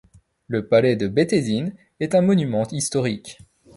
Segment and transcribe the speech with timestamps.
[0.47, 3.37] Le Palais de Beiteddine est un monument historique.